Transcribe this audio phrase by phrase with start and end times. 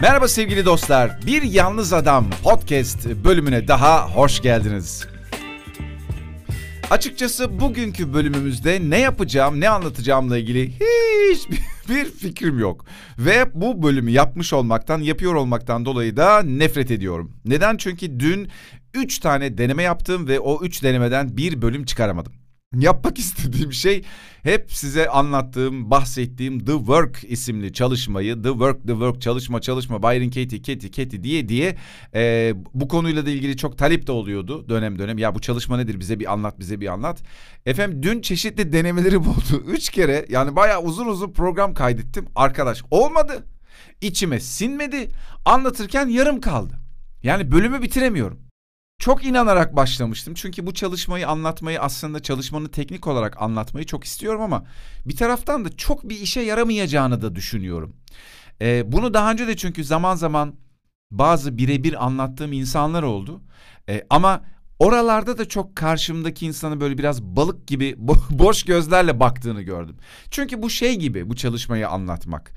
[0.00, 1.18] Merhaba sevgili dostlar.
[1.26, 5.06] Bir Yalnız Adam podcast bölümüne daha hoş geldiniz.
[6.90, 12.84] Açıkçası bugünkü bölümümüzde ne yapacağım, ne anlatacağımla ilgili hiçbir fikrim yok.
[13.18, 17.32] Ve bu bölümü yapmış olmaktan, yapıyor olmaktan dolayı da nefret ediyorum.
[17.44, 17.76] Neden?
[17.76, 18.48] Çünkü dün
[18.94, 22.32] 3 tane deneme yaptım ve o 3 denemeden bir bölüm çıkaramadım.
[22.76, 24.04] Yapmak istediğim şey
[24.42, 30.26] hep size anlattığım, bahsettiğim The Work isimli çalışmayı, The Work, The Work, çalışma, çalışma, Byron
[30.28, 31.76] Katie, Katie, Katie diye diye
[32.14, 35.18] e, bu konuyla da ilgili çok talep de oluyordu dönem dönem.
[35.18, 37.22] Ya bu çalışma nedir bize bir anlat, bize bir anlat.
[37.66, 39.64] Efendim dün çeşitli denemelerim oldu.
[39.66, 42.26] Üç kere yani bayağı uzun uzun program kaydettim.
[42.34, 43.46] Arkadaş olmadı.
[44.00, 45.10] İçime sinmedi.
[45.44, 46.74] Anlatırken yarım kaldı.
[47.22, 48.47] Yani bölümü bitiremiyorum.
[48.98, 50.34] Çok inanarak başlamıştım.
[50.34, 54.64] Çünkü bu çalışmayı anlatmayı aslında çalışmanın teknik olarak anlatmayı çok istiyorum ama
[55.06, 57.96] bir taraftan da çok bir işe yaramayacağını da düşünüyorum.
[58.60, 60.54] Ee, bunu daha önce de çünkü zaman zaman
[61.10, 63.40] bazı birebir anlattığım insanlar oldu.
[63.88, 64.44] Ee, ama
[64.78, 67.94] oralarda da çok karşımdaki insanı böyle biraz balık gibi
[68.30, 69.96] boş gözlerle baktığını gördüm.
[70.30, 72.52] Çünkü bu şey gibi bu çalışmayı anlatmak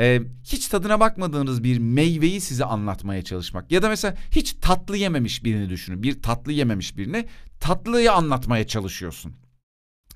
[0.00, 3.72] e, hiç tadına bakmadığınız bir meyveyi size anlatmaya çalışmak.
[3.72, 6.02] Ya da mesela hiç tatlı yememiş birini düşünün.
[6.02, 7.26] Bir tatlı yememiş birine
[7.60, 9.34] tatlıyı anlatmaya çalışıyorsun.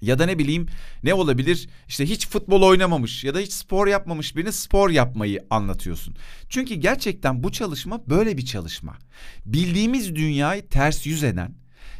[0.00, 0.66] Ya da ne bileyim
[1.02, 6.14] ne olabilir işte hiç futbol oynamamış ya da hiç spor yapmamış birine spor yapmayı anlatıyorsun.
[6.48, 8.98] Çünkü gerçekten bu çalışma böyle bir çalışma.
[9.46, 11.54] Bildiğimiz dünyayı ters yüz eden,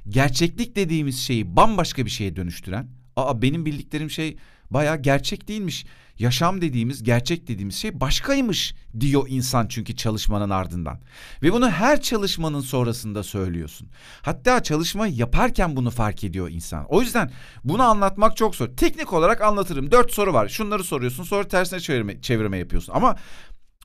[0.09, 4.37] gerçeklik dediğimiz şeyi bambaşka bir şeye dönüştüren, aa benim bildiklerim şey
[4.71, 5.87] baya gerçek değilmiş
[6.19, 11.01] yaşam dediğimiz, gerçek dediğimiz şey başkaymış diyor insan çünkü çalışmanın ardından.
[11.43, 13.89] Ve bunu her çalışmanın sonrasında söylüyorsun.
[14.23, 16.87] Hatta çalışma yaparken bunu fark ediyor insan.
[16.89, 17.31] O yüzden
[17.65, 18.69] bunu anlatmak çok zor.
[18.69, 19.91] Teknik olarak anlatırım.
[19.91, 20.49] Dört soru var.
[20.49, 22.93] Şunları soruyorsun sonra tersine çevirme, çevirme yapıyorsun.
[22.93, 23.17] Ama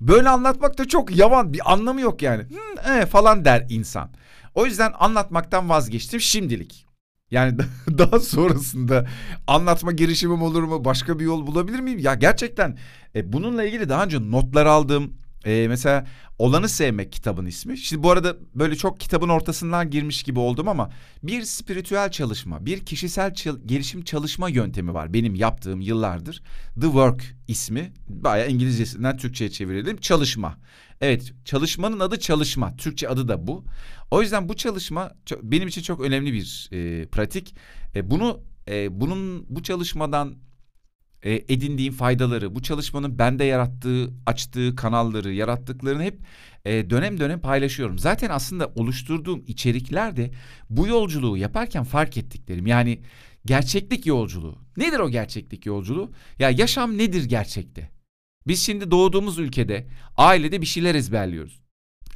[0.02, 2.44] böyle anlatmak da çok yavan bir anlamı yok yani.
[2.44, 4.09] Hmm, e, falan der insan.
[4.55, 6.88] O yüzden anlatmaktan vazgeçtim şimdilik.
[7.31, 7.57] Yani
[7.97, 9.07] daha sonrasında
[9.47, 10.85] anlatma girişimim olur mu?
[10.85, 12.00] Başka bir yol bulabilir miyim?
[12.00, 12.78] Ya gerçekten
[13.16, 15.13] e, bununla ilgili daha önce notlar aldım.
[15.45, 16.07] E, mesela
[16.39, 17.77] Olanı Sevmek kitabın ismi.
[17.77, 20.89] Şimdi bu arada böyle çok kitabın ortasından girmiş gibi oldum ama
[21.23, 26.41] bir spiritüel çalışma, bir kişisel çal- gelişim çalışma yöntemi var benim yaptığım yıllardır.
[26.75, 27.94] The Work ismi.
[28.09, 29.97] Bayağı İngilizcesinden Türkçe'ye çevirelim.
[29.97, 30.57] Çalışma.
[31.01, 32.75] Evet, çalışmanın adı çalışma.
[32.75, 33.66] Türkçe adı da bu.
[34.11, 35.11] O yüzden bu çalışma
[35.41, 37.55] benim için çok önemli bir e, pratik.
[37.95, 40.35] E, bunu e, bunun bu çalışmadan
[41.24, 46.19] e, edindiğim faydaları, bu çalışmanın bende yarattığı, açtığı kanalları, yarattıklarını hep
[46.66, 48.00] e, dönem dönem paylaşıyorum.
[48.00, 50.31] Zaten aslında oluşturduğum içerikler de
[50.69, 52.68] bu yolculuğu yaparken fark ettiklerim.
[52.68, 53.02] Yani
[53.46, 54.58] gerçeklik yolculuğu.
[54.78, 56.12] Nedir o gerçeklik yolculuğu?
[56.40, 57.90] Ya yaşam nedir gerçekte?
[58.47, 59.88] Biz şimdi doğduğumuz ülkede,
[60.18, 61.59] ailede bir şeyler ezberliyoruz.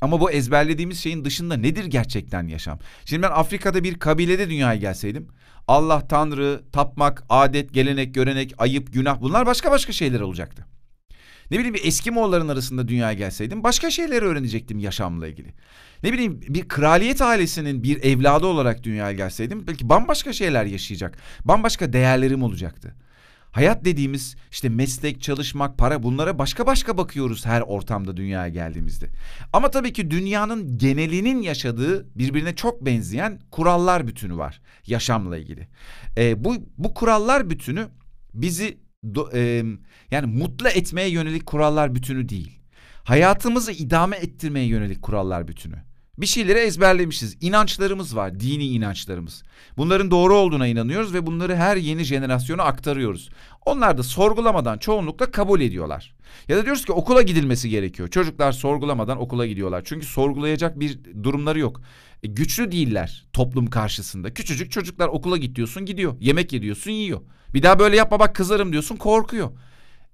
[0.02, 2.80] Ama bu ezberlediğimiz şeyin dışında nedir gerçekten yaşam?
[3.06, 5.28] Şimdi ben Afrika'da bir kabilede dünyaya gelseydim
[5.68, 10.66] Allah, Tanrı, tapmak, adet, gelenek, görenek, ayıp, günah bunlar başka başka şeyler olacaktı.
[11.52, 15.54] Ne bileyim bir Eskimoğulların arasında dünyaya gelseydim başka şeyleri öğrenecektim yaşamla ilgili.
[16.04, 21.18] Ne bileyim bir kraliyet ailesinin bir evladı olarak dünyaya gelseydim belki bambaşka şeyler yaşayacak.
[21.46, 22.96] Bambaşka değerlerim olacaktı.
[23.54, 29.10] Hayat dediğimiz işte meslek, çalışmak, para bunlara başka başka bakıyoruz her ortamda dünyaya geldiğimizde.
[29.54, 35.68] Ama tabii ki dünyanın genelinin yaşadığı birbirine çok benzeyen kurallar bütünü var yaşamla ilgili.
[36.18, 37.88] E, bu bu kurallar bütünü
[38.34, 38.78] bizi
[39.16, 39.64] do, e,
[40.12, 42.60] yani mutlu etmeye yönelik kurallar bütünü değil.
[43.04, 45.93] Hayatımızı idame ettirmeye yönelik kurallar bütünü.
[46.18, 47.38] Bir şeyleri ezberlemişiz.
[47.42, 49.44] İnançlarımız var, dini inançlarımız.
[49.78, 53.30] Bunların doğru olduğuna inanıyoruz ve bunları her yeni jenerasyona aktarıyoruz.
[53.66, 56.16] Onlar da sorgulamadan çoğunlukla kabul ediyorlar.
[56.48, 58.10] Ya da diyoruz ki okula gidilmesi gerekiyor.
[58.10, 59.82] Çocuklar sorgulamadan okula gidiyorlar.
[59.86, 61.82] Çünkü sorgulayacak bir durumları yok.
[62.24, 64.34] E, güçlü değiller toplum karşısında.
[64.34, 66.16] Küçücük çocuklar okula git diyorsun gidiyor.
[66.20, 67.22] Yemek yediyorsun yiyor.
[67.54, 69.52] Bir daha böyle yapma bak kızarım diyorsun korkuyor.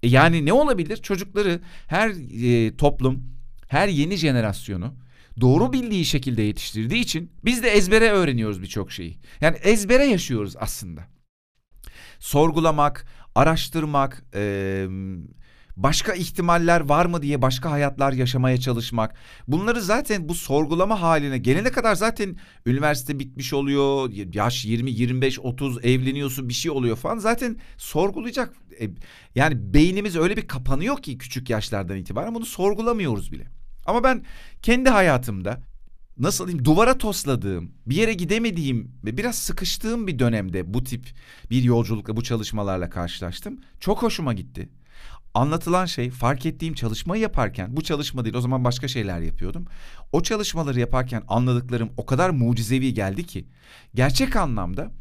[0.03, 0.97] E yani ne olabilir?
[0.97, 2.09] Çocukları her
[2.43, 3.23] e, toplum,
[3.67, 4.93] her yeni jenerasyonu
[5.41, 9.17] doğru bildiği şekilde yetiştirdiği için biz de ezbere öğreniyoruz birçok şeyi.
[9.41, 11.07] Yani ezbere yaşıyoruz aslında.
[12.19, 13.05] Sorgulamak,
[13.35, 14.85] araştırmak, e,
[15.77, 19.15] başka ihtimaller var mı diye başka hayatlar yaşamaya çalışmak.
[19.47, 24.11] Bunları zaten bu sorgulama haline gelene kadar zaten üniversite bitmiş oluyor.
[24.33, 27.17] Yaş 20, 25, 30 evleniyorsun bir şey oluyor falan.
[27.17, 28.53] Zaten sorgulayacak.
[28.81, 28.89] E,
[29.35, 33.58] yani beynimiz öyle bir kapanıyor ki küçük yaşlardan itibaren bunu sorgulamıyoruz bile.
[33.89, 34.23] Ama ben
[34.61, 35.61] kendi hayatımda
[36.17, 41.07] nasıl diyeyim duvara tosladığım, bir yere gidemediğim ve biraz sıkıştığım bir dönemde bu tip
[41.49, 43.59] bir yolculukla, bu çalışmalarla karşılaştım.
[43.79, 44.69] Çok hoşuma gitti.
[45.33, 49.65] anlatılan şey fark ettiğim çalışmayı yaparken bu çalışma değil o zaman başka şeyler yapıyordum.
[50.11, 53.47] O çalışmaları yaparken anladıklarım o kadar mucizevi geldi ki
[53.95, 54.91] gerçek anlamda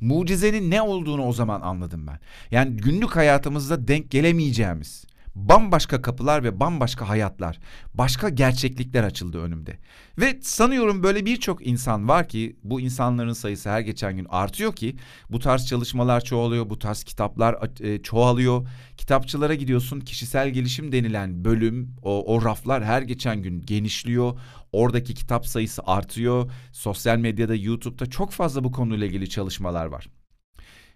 [0.00, 2.20] mucizenin ne olduğunu o zaman anladım ben.
[2.50, 5.04] Yani günlük hayatımızda denk gelemeyeceğimiz
[5.34, 7.58] bambaşka kapılar ve bambaşka hayatlar,
[7.94, 9.78] başka gerçeklikler açıldı önümde.
[10.18, 14.96] Ve sanıyorum böyle birçok insan var ki bu insanların sayısı her geçen gün artıyor ki
[15.30, 18.68] bu tarz çalışmalar çoğalıyor, bu tarz kitaplar e, çoğalıyor.
[18.96, 24.38] Kitapçılara gidiyorsun, kişisel gelişim denilen bölüm, o, o raflar her geçen gün genişliyor.
[24.72, 26.50] Oradaki kitap sayısı artıyor.
[26.72, 30.08] Sosyal medyada, YouTube'da çok fazla bu konuyla ilgili çalışmalar var.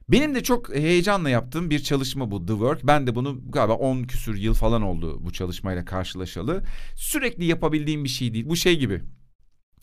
[0.08, 2.86] Benim de çok heyecanla yaptığım bir çalışma bu The Work.
[2.86, 6.62] Ben de bunu galiba 10 küsür yıl falan oldu bu çalışmayla karşılaşalı.
[6.96, 8.48] Sürekli yapabildiğim bir şey değil.
[8.48, 9.02] Bu şey gibi.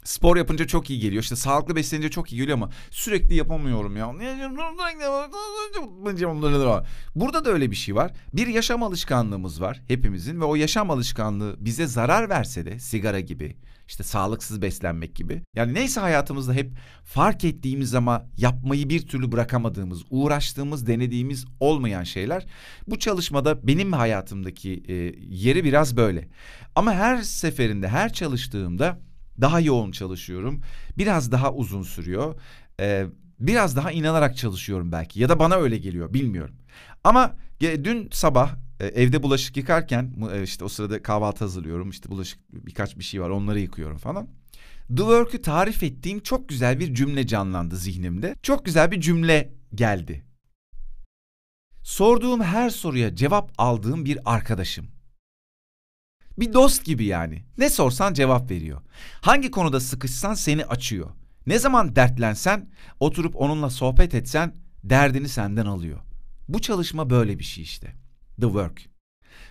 [0.05, 1.23] Spor yapınca çok iyi geliyor.
[1.23, 4.13] İşte sağlıklı beslenince çok iyi geliyor ama sürekli yapamıyorum ya.
[7.15, 8.11] Burada da öyle bir şey var.
[8.33, 13.57] Bir yaşam alışkanlığımız var hepimizin ve o yaşam alışkanlığı bize zarar verse de sigara gibi,
[13.87, 15.41] işte sağlıksız beslenmek gibi.
[15.55, 16.71] Yani neyse hayatımızda hep
[17.03, 22.45] fark ettiğimiz ama yapmayı bir türlü bırakamadığımız, uğraştığımız, denediğimiz olmayan şeyler.
[22.87, 24.93] Bu çalışmada benim hayatımdaki e,
[25.29, 26.27] yeri biraz böyle.
[26.75, 28.99] Ama her seferinde, her çalıştığımda
[29.41, 30.61] daha yoğun çalışıyorum.
[30.97, 32.41] Biraz daha uzun sürüyor.
[32.79, 33.05] Ee,
[33.39, 36.55] biraz daha inanarak çalışıyorum belki ya da bana öyle geliyor bilmiyorum.
[37.03, 41.89] Ama dün sabah e, evde bulaşık yıkarken e, işte o sırada kahvaltı hazırlıyorum.
[41.89, 44.27] İşte bulaşık birkaç bir şey var onları yıkıyorum falan.
[44.87, 48.35] The Work'ü tarif ettiğim çok güzel bir cümle canlandı zihnimde.
[48.43, 50.23] Çok güzel bir cümle geldi.
[51.83, 54.94] Sorduğum her soruya cevap aldığım bir arkadaşım.
[56.39, 57.43] Bir dost gibi yani.
[57.57, 58.81] Ne sorsan cevap veriyor.
[59.21, 61.09] Hangi konuda sıkışsan seni açıyor.
[61.47, 65.99] Ne zaman dertlensen, oturup onunla sohbet etsen derdini senden alıyor.
[66.47, 67.87] Bu çalışma böyle bir şey işte.
[68.41, 68.95] The work.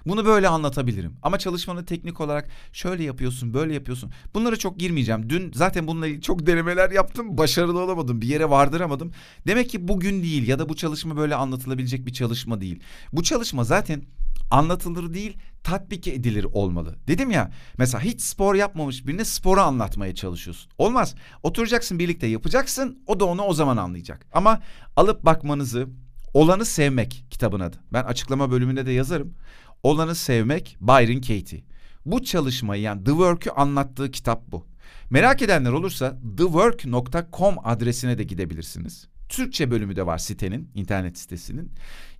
[0.07, 1.17] Bunu böyle anlatabilirim.
[1.23, 4.13] Ama çalışmanı teknik olarak şöyle yapıyorsun, böyle yapıyorsun.
[4.35, 5.31] Bunlara çok girmeyeceğim.
[5.31, 7.39] Dün zaten bununla ilgili çok denemeler yaptım.
[7.39, 8.21] Başarılı olamadım.
[8.21, 9.13] Bir yere vardıramadım.
[9.47, 12.81] Demek ki bugün değil ya da bu çalışma böyle anlatılabilecek bir çalışma değil.
[13.13, 14.03] Bu çalışma zaten
[14.51, 16.97] anlatılır değil, tatbik edilir olmalı.
[17.07, 20.71] Dedim ya mesela hiç spor yapmamış birine sporu anlatmaya çalışıyorsun.
[20.79, 21.15] Olmaz.
[21.43, 24.27] Oturacaksın birlikte yapacaksın o da onu o zaman anlayacak.
[24.33, 24.61] Ama
[24.97, 25.89] alıp bakmanızı
[26.35, 27.77] Olanı Sevmek kitabın adı.
[27.93, 29.35] Ben açıklama bölümünde de yazarım.
[29.83, 31.65] Olanı Sevmek Byron Katie.
[32.07, 34.67] Bu çalışmayı yani The Work'ü anlattığı kitap bu.
[35.11, 39.09] Merak edenler olursa thework.com adresine de gidebilirsiniz.
[39.29, 41.73] Türkçe bölümü de var sitenin, internet sitesinin.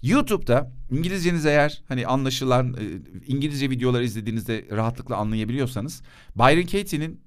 [0.03, 2.85] YouTube'da İngilizceniz eğer hani anlaşılan e,
[3.27, 6.03] İngilizce videolar izlediğinizde rahatlıkla anlayabiliyorsanız
[6.37, 7.25] Byron Katie'nin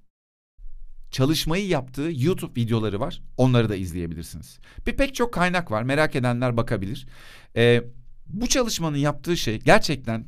[1.12, 3.22] çalışmayı yaptığı YouTube videoları var.
[3.38, 4.60] Onları da izleyebilirsiniz.
[4.88, 5.84] Bir pek çok kaynak var.
[5.84, 7.08] Merak edenler bakabilir.
[7.56, 7.84] Ee,
[8.28, 10.28] bu çalışmanın yaptığı şey gerçekten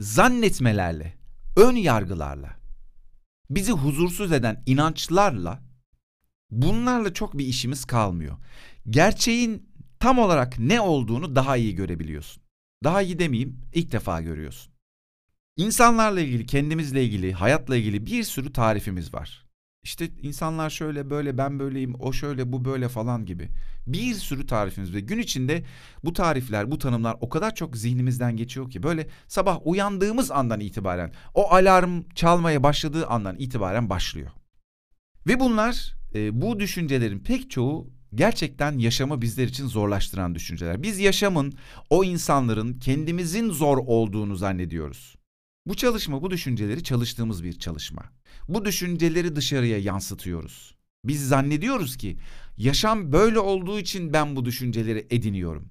[0.00, 1.14] zannetmelerle,
[1.56, 2.56] ön yargılarla,
[3.50, 5.62] bizi huzursuz eden inançlarla
[6.50, 8.36] bunlarla çok bir işimiz kalmıyor.
[8.90, 9.68] Gerçeğin
[10.00, 12.42] tam olarak ne olduğunu daha iyi görebiliyorsun.
[12.84, 14.72] Daha iyi demeyeyim, ilk defa görüyorsun.
[15.56, 19.46] İnsanlarla ilgili, kendimizle ilgili, hayatla ilgili bir sürü tarifimiz var.
[19.82, 23.48] İşte insanlar şöyle böyle ben böyleyim o şöyle bu böyle falan gibi.
[23.86, 25.64] Bir sürü tarifimiz ve gün içinde
[26.04, 31.12] bu tarifler bu tanımlar o kadar çok zihnimizden geçiyor ki böyle sabah uyandığımız andan itibaren
[31.34, 34.30] o alarm çalmaya başladığı andan itibaren başlıyor.
[35.26, 40.82] Ve bunlar e, bu düşüncelerin pek çoğu gerçekten yaşamı bizler için zorlaştıran düşünceler.
[40.82, 41.54] Biz yaşamın
[41.90, 45.16] o insanların kendimizin zor olduğunu zannediyoruz.
[45.66, 48.02] Bu çalışma, bu düşünceleri çalıştığımız bir çalışma.
[48.48, 50.74] Bu düşünceleri dışarıya yansıtıyoruz.
[51.04, 52.16] Biz zannediyoruz ki
[52.56, 55.68] yaşam böyle olduğu için ben bu düşünceleri ediniyorum.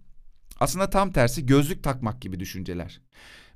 [0.59, 3.01] Aslında tam tersi gözlük takmak gibi düşünceler.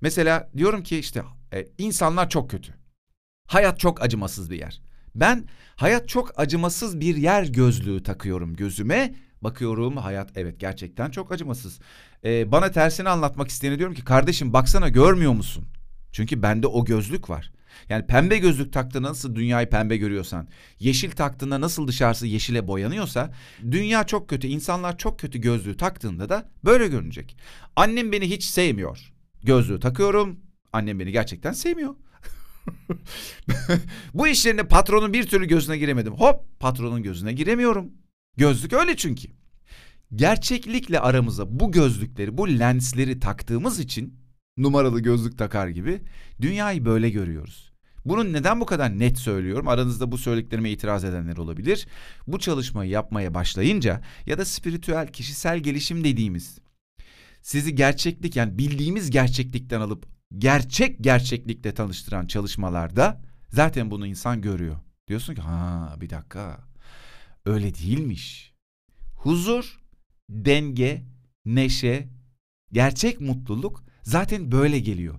[0.02, 2.74] Mesela diyorum ki işte e, insanlar çok kötü.
[3.48, 4.82] Hayat çok acımasız bir yer.
[5.16, 9.16] Ben hayat çok acımasız bir yer gözlüğü takıyorum gözüme.
[9.42, 11.80] Bakıyorum hayat evet gerçekten çok acımasız.
[12.26, 15.66] Ee, bana tersini anlatmak isteyene diyorum ki kardeşim baksana görmüyor musun?
[16.12, 17.52] Çünkü bende o gözlük var.
[17.90, 20.48] Yani pembe gözlük taktığında nasıl dünyayı pembe görüyorsan,
[20.80, 23.34] yeşil taktığında nasıl dışarısı yeşile boyanıyorsa,
[23.72, 27.38] dünya çok kötü, insanlar çok kötü gözlüğü taktığında da böyle görünecek.
[27.76, 29.14] Annem beni hiç sevmiyor.
[29.44, 30.40] Gözlüğü takıyorum,
[30.74, 31.96] annem beni gerçekten sevmiyor.
[34.14, 36.14] Bu işlerinde patronun bir türlü gözüne giremedim.
[36.14, 37.92] Hop patronun gözüne giremiyorum.
[38.38, 39.28] Gözlük öyle çünkü.
[40.16, 44.20] Gerçeklikle aramıza bu gözlükleri, bu lensleri taktığımız için
[44.58, 46.02] numaralı gözlük takar gibi
[46.42, 47.70] dünyayı böyle görüyoruz.
[48.06, 49.68] Bunun neden bu kadar net söylüyorum?
[49.68, 51.88] Aranızda bu söylediklerime itiraz edenler olabilir.
[52.28, 56.60] Bu çalışmayı yapmaya başlayınca ya da spiritüel kişisel gelişim dediğimiz
[57.42, 64.78] sizi gerçeklik yani bildiğimiz gerçeklikten alıp gerçek gerçeklikle tanıştıran çalışmalarda zaten bunu insan görüyor.
[65.08, 66.60] Diyorsun ki ha bir dakika
[67.46, 68.54] öyle değilmiş.
[69.16, 69.80] Huzur,
[70.30, 71.04] denge,
[71.46, 72.08] neşe,
[72.72, 75.16] gerçek mutluluk zaten böyle geliyor.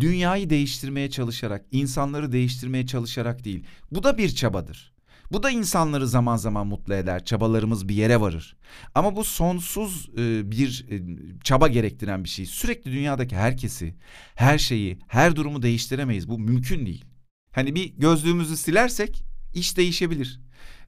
[0.00, 3.64] Dünyayı değiştirmeye çalışarak, insanları değiştirmeye çalışarak değil.
[3.90, 4.94] Bu da bir çabadır.
[5.32, 7.24] Bu da insanları zaman zaman mutlu eder.
[7.24, 8.56] Çabalarımız bir yere varır.
[8.94, 11.02] Ama bu sonsuz e, bir e,
[11.44, 12.46] çaba gerektiren bir şey.
[12.46, 13.94] Sürekli dünyadaki herkesi,
[14.34, 16.28] her şeyi, her durumu değiştiremeyiz.
[16.28, 17.04] Bu mümkün değil.
[17.52, 20.40] Hani bir gözlüğümüzü silersek iş değişebilir.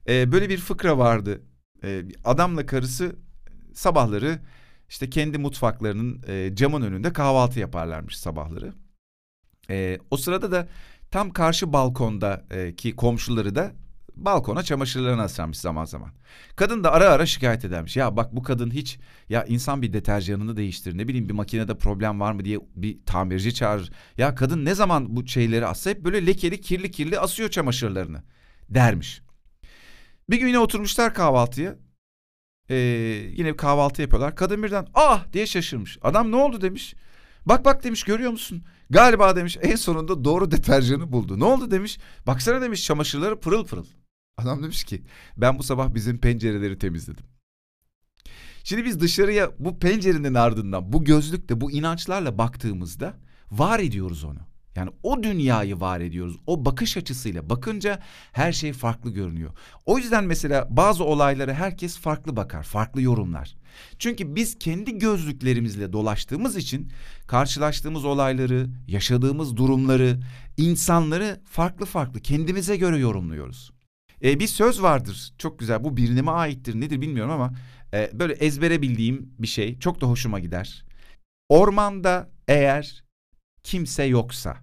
[0.07, 1.41] E, böyle bir fıkra vardı.
[2.23, 3.15] Adamla karısı
[3.73, 4.39] sabahları
[4.89, 6.23] işte kendi mutfaklarının
[6.55, 8.73] camın önünde kahvaltı yaparlarmış sabahları.
[10.11, 10.67] O sırada da
[11.11, 12.45] tam karşı balkonda
[12.77, 13.71] ki komşuları da
[14.15, 16.11] balkona çamaşırlarını asarmış zaman zaman.
[16.55, 17.97] Kadın da ara ara şikayet edermiş.
[17.97, 22.19] Ya bak bu kadın hiç ya insan bir deterjanını değiştirir ne bileyim bir makinede problem
[22.19, 23.91] var mı diye bir tamirci çağırır.
[24.17, 28.23] Ya kadın ne zaman bu şeyleri assa hep böyle lekeli kirli kirli asıyor çamaşırlarını
[28.69, 29.21] dermiş.
[30.29, 31.75] Bir gün yine oturmuşlar kahvaltıya.
[32.69, 32.75] Ee,
[33.37, 34.35] yine kahvaltı yapıyorlar.
[34.35, 35.97] Kadın birden ah diye şaşırmış.
[36.01, 36.95] Adam ne oldu demiş.
[37.45, 38.63] Bak bak demiş görüyor musun?
[38.89, 41.39] Galiba demiş en sonunda doğru deterjanı buldu.
[41.39, 41.99] Ne oldu demiş.
[42.27, 43.85] Baksana demiş çamaşırları pırıl pırıl.
[44.37, 45.01] Adam demiş ki
[45.37, 47.25] ben bu sabah bizim pencereleri temizledim.
[48.63, 53.13] Şimdi biz dışarıya bu pencerenin ardından bu gözlükle bu inançlarla baktığımızda
[53.51, 54.39] var ediyoruz onu.
[54.75, 56.37] Yani o dünyayı var ediyoruz.
[56.47, 57.99] O bakış açısıyla bakınca
[58.31, 59.51] her şey farklı görünüyor.
[59.85, 63.55] O yüzden mesela bazı olaylara herkes farklı bakar, farklı yorumlar.
[63.99, 66.91] Çünkü biz kendi gözlüklerimizle dolaştığımız için
[67.27, 70.19] karşılaştığımız olayları, yaşadığımız durumları,
[70.57, 73.71] insanları farklı farklı kendimize göre yorumluyoruz.
[74.23, 77.53] Ee, bir söz vardır çok güzel bu birine aittir nedir bilmiyorum ama
[77.93, 80.85] e, böyle ezbere bildiğim bir şey çok da hoşuma gider.
[81.49, 83.03] Ormanda eğer
[83.63, 84.57] kimse yoksa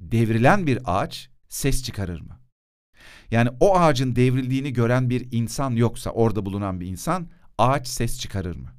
[0.00, 2.40] devrilen bir ağaç ses çıkarır mı?
[3.30, 8.56] Yani o ağacın devrildiğini gören bir insan yoksa orada bulunan bir insan ağaç ses çıkarır
[8.56, 8.72] mı?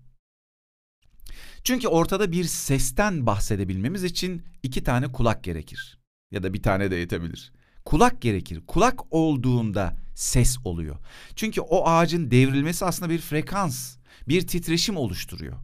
[1.64, 6.00] Çünkü ortada bir sesten bahsedebilmemiz için iki tane kulak gerekir.
[6.32, 7.52] Ya da bir tane de yetebilir.
[7.86, 8.62] Kulak gerekir.
[8.68, 10.96] Kulak olduğunda ses oluyor.
[11.36, 13.98] Çünkü o ağacın devrilmesi aslında bir frekans,
[14.28, 15.58] bir titreşim oluşturuyor.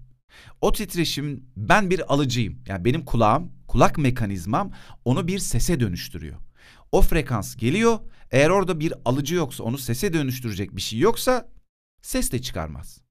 [0.62, 2.64] O titreşim ben bir alıcıyım.
[2.68, 4.72] Yani benim kulağım, kulak mekanizmam
[5.06, 6.38] onu bir sese dönüştürüyor.
[6.92, 8.00] O frekans geliyor.
[8.32, 11.50] Eğer orada bir alıcı yoksa, onu sese dönüştürecek bir şey yoksa
[12.02, 13.02] ses de çıkarmaz.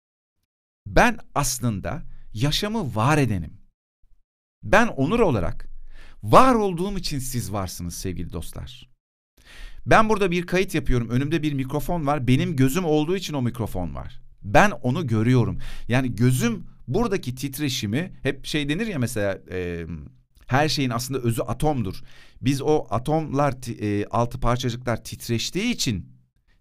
[0.87, 3.61] Ben aslında yaşamı var edenim.
[4.63, 5.69] Ben onur olarak
[6.23, 8.96] var olduğum için siz varsınız sevgili dostlar.
[9.87, 11.09] Ben burada bir kayıt yapıyorum.
[11.09, 12.27] Önümde bir mikrofon var.
[12.27, 14.21] Benim gözüm olduğu için o mikrofon var.
[14.43, 15.59] Ben onu görüyorum.
[15.89, 19.87] Yani gözüm buradaki titreşimi hep şey denir ya mesela e,
[20.47, 22.03] her şeyin aslında özü atomdur.
[22.43, 26.17] Biz o atomlar e, altı parçacıklar titreştiği için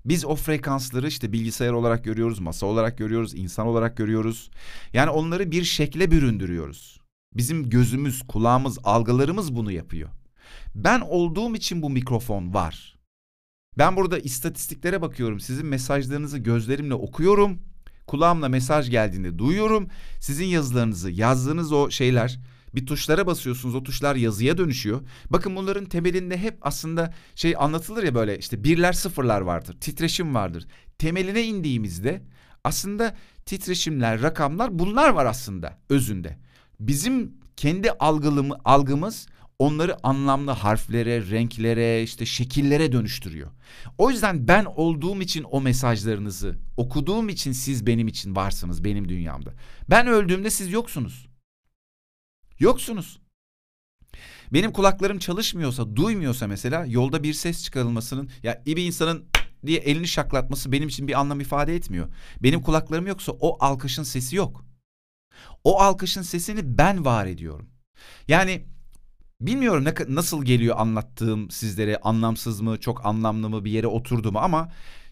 [0.06, 4.50] biz o frekansları işte bilgisayar olarak görüyoruz, masa olarak görüyoruz, insan olarak görüyoruz.
[4.94, 7.00] Yani onları bir şekle büründürüyoruz.
[7.34, 10.10] Bizim gözümüz, kulağımız, algılarımız bunu yapıyor.
[10.76, 12.95] Ben olduğum için bu mikrofon var.
[13.78, 15.40] Ben burada istatistiklere bakıyorum.
[15.40, 17.60] Sizin mesajlarınızı gözlerimle okuyorum.
[18.08, 19.88] Kulağımla mesaj geldiğinde duyuyorum.
[20.20, 22.40] Sizin yazılarınızı, yazdığınız o şeyler
[22.76, 25.02] bir tuşlara basıyorsunuz o tuşlar yazıya dönüşüyor.
[25.30, 29.78] Bakın bunların temelinde hep aslında şey anlatılır ya böyle işte birler sıfırlar vardır.
[29.82, 30.68] Titreşim vardır.
[30.98, 32.22] Temeline indiğimizde
[32.64, 33.16] aslında
[33.46, 36.38] titreşimler, rakamlar bunlar var aslında özünde.
[36.80, 39.28] Bizim kendi algılımı, algımız
[39.60, 43.52] onları anlamlı harflere, renklere, işte şekillere dönüştürüyor.
[43.98, 49.54] O yüzden ben olduğum için o mesajlarınızı, okuduğum için siz benim için varsınız benim dünyamda.
[49.90, 51.28] Ben öldüğümde siz yoksunuz.
[52.60, 53.20] Yoksunuz.
[54.54, 59.26] Benim kulaklarım çalışmıyorsa, duymuyorsa mesela yolda bir ses çıkarılmasının ya bir insanın
[59.66, 62.08] diye elini şaklatması benim için bir anlam ifade etmiyor.
[62.44, 64.66] Benim kulaklarım yoksa o alkışın sesi yok.
[65.64, 67.70] O alkışın sesini ben var ediyorum.
[68.28, 68.66] Yani
[69.48, 74.40] bilmiyorum ne, nasıl geliyor anlattığım sizlere anlamsız mı, çok anlamlı mı bir yere oturdu mu
[74.40, 74.72] ama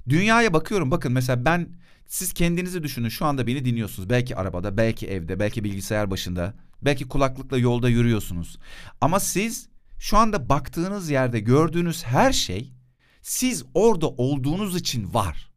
[0.10, 0.92] dünyaya bakıyorum.
[0.92, 1.70] Bakın mesela ben
[2.08, 4.10] siz kendinizi düşünün şu anda beni dinliyorsunuz.
[4.10, 6.54] Belki arabada, belki evde, belki bilgisayar başında.
[6.82, 8.58] Belki kulaklıkla yolda yürüyorsunuz.
[9.02, 12.74] Ama siz şu anda baktığınız yerde gördüğünüz her şey
[13.22, 15.53] siz orada olduğunuz için var.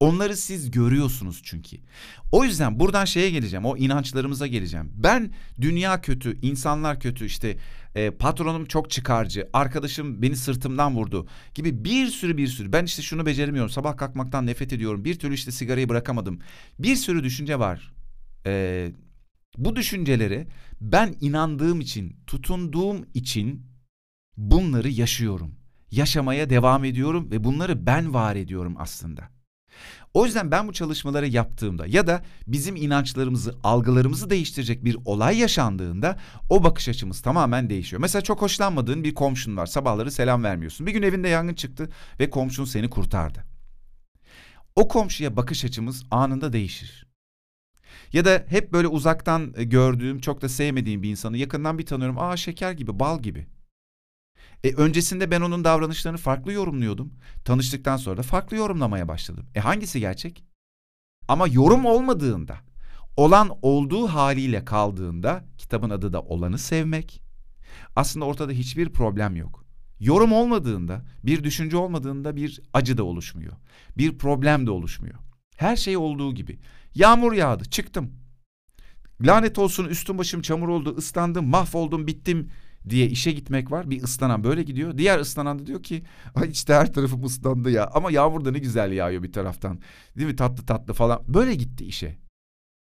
[0.00, 1.76] Onları siz görüyorsunuz çünkü.
[2.32, 4.92] O yüzden buradan şeye geleceğim, o inançlarımıza geleceğim.
[4.94, 7.56] Ben dünya kötü, insanlar kötü, işte
[7.94, 12.72] e, patronum çok çıkarcı, arkadaşım beni sırtımdan vurdu gibi bir sürü bir sürü.
[12.72, 16.40] Ben işte şunu beceremiyorum, sabah kalkmaktan nefret ediyorum, bir türlü işte sigarayı bırakamadım.
[16.78, 17.92] Bir sürü düşünce var
[18.46, 18.92] Ee,
[19.58, 20.46] bu düşünceleri
[20.80, 23.66] ben inandığım için, tutunduğum için
[24.36, 25.54] bunları yaşıyorum.
[25.90, 29.35] Yaşamaya devam ediyorum ve bunları ben var ediyorum aslında.
[30.16, 36.18] O yüzden ben bu çalışmaları yaptığımda ya da bizim inançlarımızı, algılarımızı değiştirecek bir olay yaşandığında
[36.50, 38.02] o bakış açımız tamamen değişiyor.
[38.02, 39.66] Mesela çok hoşlanmadığın bir komşun var.
[39.66, 40.86] Sabahları selam vermiyorsun.
[40.86, 41.88] Bir gün evinde yangın çıktı
[42.20, 43.44] ve komşun seni kurtardı.
[44.76, 47.06] O komşuya bakış açımız anında değişir.
[48.12, 52.18] Ya da hep böyle uzaktan e, gördüğüm, çok da sevmediğim bir insanı yakından bir tanıyorum.
[52.18, 53.46] Aa şeker gibi, bal gibi.
[54.64, 57.12] E öncesinde ben onun davranışlarını farklı yorumluyordum.
[57.44, 59.46] Tanıştıktan sonra da farklı yorumlamaya başladım.
[59.54, 60.44] E hangisi gerçek?
[61.28, 62.56] Ama yorum olmadığında,
[63.16, 67.22] olan olduğu haliyle kaldığında kitabın adı da olanı sevmek.
[67.96, 69.64] Aslında ortada hiçbir problem yok.
[70.00, 73.52] Yorum olmadığında, bir düşünce olmadığında bir acı da oluşmuyor.
[73.98, 75.14] Bir problem de oluşmuyor.
[75.56, 76.58] Her şey olduğu gibi.
[76.94, 78.10] Yağmur yağdı, çıktım.
[79.20, 82.50] Lanet olsun üstüm başım çamur oldu, ıslandım, mahvoldum, bittim
[82.90, 83.90] diye işe gitmek var.
[83.90, 84.98] Bir ıslanan böyle gidiyor.
[84.98, 86.02] Diğer ıslanan da diyor ki
[86.34, 87.90] Ay işte her tarafım ıslandı ya.
[87.94, 89.78] Ama yağmur da ne güzel yağıyor bir taraftan.
[90.16, 91.22] Değil mi tatlı tatlı falan.
[91.28, 92.18] Böyle gitti işe.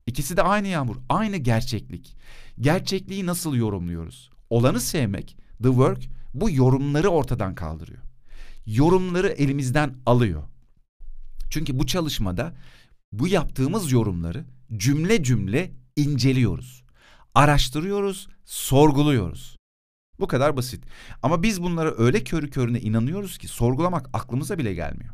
[0.08, 0.96] İkisi de aynı yağmur.
[1.10, 2.18] Aynı gerçeklik.
[2.60, 4.30] Gerçekliği nasıl yorumluyoruz?
[4.50, 6.04] Olanı sevmek, the work
[6.34, 8.02] bu yorumları ortadan kaldırıyor.
[8.66, 10.44] Yorumları elimizden alıyor.
[11.50, 12.54] Çünkü bu çalışmada
[13.12, 14.46] bu yaptığımız yorumları
[14.78, 16.84] cümle cümle inceliyoruz.
[17.36, 19.61] Araştırıyoruz, sorguluyoruz.
[20.22, 20.84] Bu kadar basit.
[21.24, 25.14] Ama biz bunlara öyle körü körüne inanıyoruz ki sorgulamak aklımıza bile gelmiyor.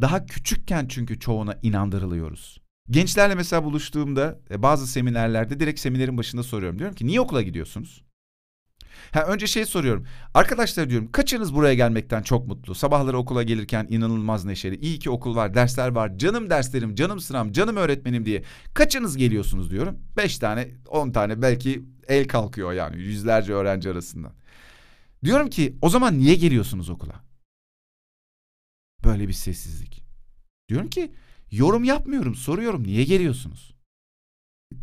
[0.00, 2.60] Daha küçükken çünkü çoğuna inandırılıyoruz.
[2.90, 6.78] Gençlerle mesela buluştuğumda e, bazı seminerlerde direkt seminerin başında soruyorum.
[6.78, 8.02] Diyorum ki niye okula gidiyorsunuz?
[9.12, 10.06] Ha, önce şey soruyorum.
[10.34, 12.74] Arkadaşlar diyorum kaçınız buraya gelmekten çok mutlu?
[12.74, 14.76] Sabahları okula gelirken inanılmaz neşeli.
[14.76, 16.18] İyi ki okul var, dersler var.
[16.18, 18.42] Canım derslerim, canım sınavım, canım öğretmenim diye.
[18.74, 19.98] Kaçınız geliyorsunuz diyorum.
[20.16, 24.32] Beş tane, on tane belki el kalkıyor yani yüzlerce öğrenci arasından.
[25.24, 27.24] Diyorum ki o zaman niye geliyorsunuz okula?
[29.04, 30.04] Böyle bir sessizlik.
[30.68, 31.12] Diyorum ki
[31.50, 33.79] yorum yapmıyorum soruyorum niye geliyorsunuz?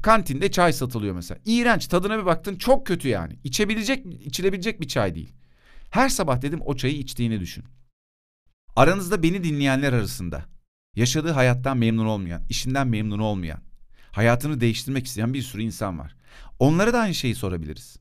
[0.02, 1.40] Kantinde çay satılıyor mesela.
[1.46, 3.40] İğrenç tadına bir baktın çok kötü yani.
[3.44, 5.34] İçebilecek, içilebilecek bir çay değil.
[5.90, 7.64] Her sabah dedim o çayı içtiğini düşün.
[8.76, 10.46] Aranızda beni dinleyenler arasında
[10.96, 13.62] yaşadığı hayattan memnun olmayan, işinden memnun olmayan,
[14.12, 16.16] hayatını değiştirmek isteyen bir sürü insan var.
[16.60, 17.98] Onlara da aynı şeyi sorabiliriz.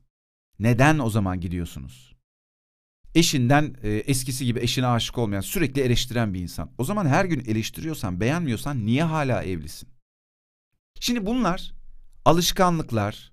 [0.59, 2.15] Neden o zaman gidiyorsunuz?
[3.15, 6.71] Eşinden e, eskisi gibi eşine aşık olmayan, sürekli eleştiren bir insan.
[6.77, 9.89] O zaman her gün eleştiriyorsan, beğenmiyorsan niye hala evlisin?
[10.99, 11.76] Şimdi bunlar
[12.27, 13.31] alışkanlıklar,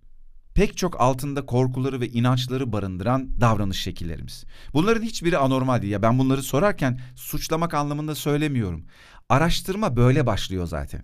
[0.55, 4.45] pek çok altında korkuları ve inançları barındıran davranış şekillerimiz.
[4.73, 5.93] Bunların hiçbiri anormal değil.
[5.93, 8.87] Ya ben bunları sorarken suçlamak anlamında söylemiyorum.
[9.29, 11.03] Araştırma böyle başlıyor zaten.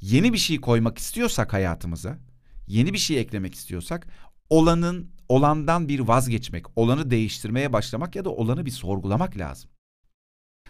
[0.00, 2.18] Yeni bir şey koymak istiyorsak hayatımıza,
[2.66, 4.06] yeni bir şey eklemek istiyorsak
[4.50, 9.70] olanın olandan bir vazgeçmek, olanı değiştirmeye başlamak ya da olanı bir sorgulamak lazım.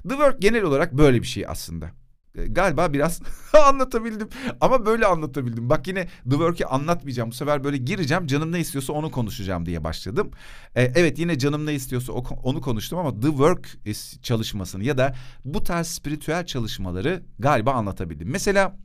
[0.03, 1.98] The Work genel olarak böyle bir şey aslında.
[2.35, 3.21] E, galiba biraz
[3.67, 4.29] anlatabildim
[4.61, 5.71] ama böyle anlatabildim.
[5.71, 7.31] Bak yine The Work'i anlatmayacağım.
[7.31, 10.31] Bu sefer böyle gireceğim canım ne istiyorsa onu konuşacağım diye başladım.
[10.75, 12.13] Ee, evet yine canım ne istiyorsa
[12.43, 13.79] onu konuştum ama The Work
[14.23, 15.15] çalışmasını ya da
[15.45, 18.31] bu tarz spiritüel çalışmaları galiba anlatabildim.
[18.31, 18.77] Mesela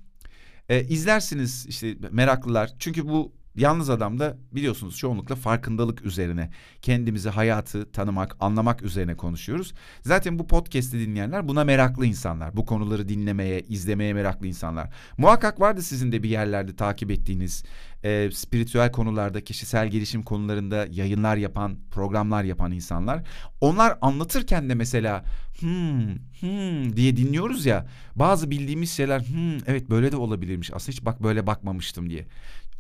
[0.69, 6.49] e, izlersiniz işte meraklılar çünkü bu Yalnız adamda biliyorsunuz çoğunlukla farkındalık üzerine,
[6.81, 9.73] kendimizi, hayatı tanımak, anlamak üzerine konuşuyoruz.
[10.01, 12.57] Zaten bu podcast'i dinleyenler buna meraklı insanlar.
[12.57, 14.89] Bu konuları dinlemeye, izlemeye meraklı insanlar.
[15.17, 17.63] Muhakkak vardı sizin de bir yerlerde takip ettiğiniz,
[18.03, 23.23] e, spiritüel konularda, kişisel gelişim konularında yayınlar yapan, programlar yapan insanlar.
[23.61, 25.23] Onlar anlatırken de mesela
[25.59, 27.85] hmm, hmm diye dinliyoruz ya.
[28.15, 30.71] Bazı bildiğimiz şeyler hmm, evet böyle de olabilirmiş.
[30.73, 32.25] Aslında hiç bak böyle bakmamıştım diye.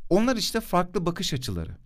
[0.09, 1.77] Onlar işte farklı bakış açıları.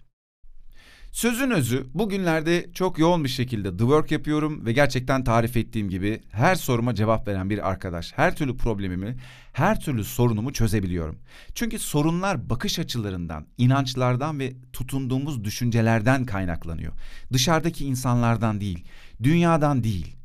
[1.12, 6.22] Sözün özü bugünlerde çok yoğun bir şekilde The Work yapıyorum ve gerçekten tarif ettiğim gibi
[6.32, 8.14] her soruma cevap veren bir arkadaş.
[8.16, 9.18] Her türlü problemimi,
[9.54, 11.20] her türlü sorunumu çözebiliyorum.
[11.56, 16.94] Çünkü sorunlar bakış açılarından, inançlardan ve tutunduğumuz düşüncelerden kaynaklanıyor.
[17.34, 18.86] Dışarıdaki insanlardan değil,
[19.24, 20.16] dünyadan değil.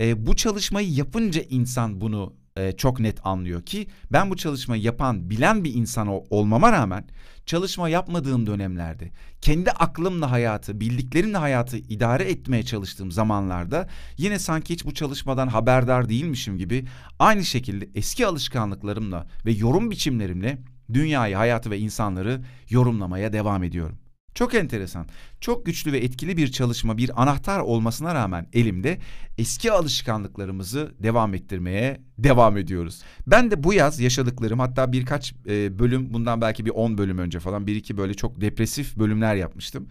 [0.00, 5.30] E, bu çalışmayı yapınca insan bunu e, çok net anlıyor ki ben bu çalışmayı yapan,
[5.30, 7.04] bilen bir insan olmama rağmen
[7.46, 14.84] çalışma yapmadığım dönemlerde kendi aklımla hayatı, bildiklerimle hayatı idare etmeye çalıştığım zamanlarda yine sanki hiç
[14.84, 16.84] bu çalışmadan haberdar değilmişim gibi
[17.18, 20.58] aynı şekilde eski alışkanlıklarımla ve yorum biçimlerimle
[20.92, 24.01] dünyayı, hayatı ve insanları yorumlamaya devam ediyorum.
[24.34, 25.06] Çok enteresan.
[25.40, 28.98] Çok güçlü ve etkili bir çalışma, bir anahtar olmasına rağmen elimde
[29.38, 33.02] eski alışkanlıklarımızı devam ettirmeye devam ediyoruz.
[33.26, 37.40] Ben de bu yaz yaşadıklarım hatta birkaç e, bölüm bundan belki bir 10 bölüm önce
[37.40, 39.88] falan bir iki böyle çok depresif bölümler yapmıştım.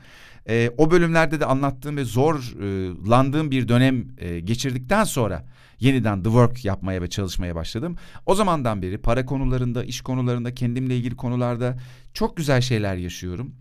[0.49, 5.45] E, o bölümlerde de anlattığım ve zorlandığım bir dönem e, geçirdikten sonra
[5.79, 7.95] yeniden the work yapmaya ve çalışmaya başladım.
[8.25, 11.77] O zamandan beri para konularında, iş konularında, kendimle ilgili konularda
[12.13, 13.55] çok güzel şeyler yaşıyorum.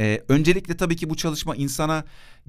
[0.00, 2.04] Ee, öncelikle tabii ki bu çalışma insana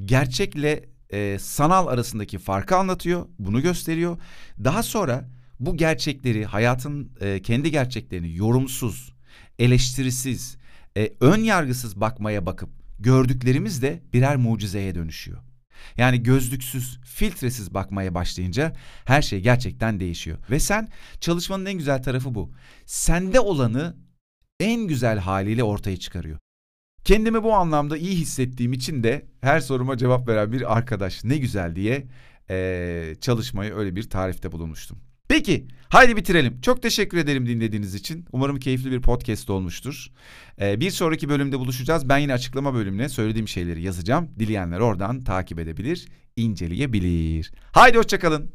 [0.06, 4.18] gerçekle e, sanal arasındaki farkı anlatıyor, bunu gösteriyor.
[4.64, 9.14] Daha sonra bu gerçekleri, hayatın e, kendi gerçeklerini yorumsuz,
[9.60, 10.58] eleştirisiz,
[10.98, 15.38] e, ön yargısız bakmaya bakıp gördüklerimiz de birer mucizeye dönüşüyor.
[15.98, 20.38] Yani gözlüksüz, filtresiz bakmaya başlayınca her şey gerçekten değişiyor.
[20.50, 22.52] Ve sen çalışmanın en güzel tarafı bu.
[22.86, 23.96] Sende olanı
[24.60, 26.40] en güzel haliyle ortaya çıkarıyor.
[27.04, 31.76] Kendimi bu anlamda iyi hissettiğim için de her soruma cevap veren bir arkadaş ne güzel
[31.76, 32.08] diye
[32.50, 34.98] ee, çalışmayı öyle bir tarifte bulunmuştum.
[35.28, 36.62] Peki haydi bitirelim.
[36.62, 38.26] Çok teşekkür ederim dinlediğiniz için.
[38.32, 40.08] Umarım keyifli bir podcast olmuştur.
[40.62, 42.10] Ee, bir sonraki bölümde buluşacağız.
[42.10, 44.30] Ben yine açıklama bölümüne söylediğim şeyleri yazacağım.
[44.40, 47.52] Dileyenler oradan takip edebilir, inceleyebilir.
[47.72, 48.52] Haydi hoşçakalın.